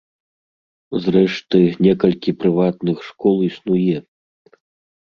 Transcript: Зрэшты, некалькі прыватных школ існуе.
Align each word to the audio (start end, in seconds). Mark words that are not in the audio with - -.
Зрэшты, 1.03 1.61
некалькі 1.89 2.35
прыватных 2.41 2.97
школ 3.13 3.35
існуе. 3.51 3.97